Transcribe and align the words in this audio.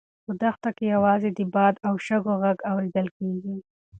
په 0.25 0.31
دښته 0.41 0.69
کې 0.77 0.85
یوازې 0.95 1.29
د 1.37 1.39
باد 1.53 1.75
او 1.87 1.93
شګو 2.05 2.33
غږ 2.43 2.57
اورېدل 2.71 3.07
کېږي. 3.17 3.55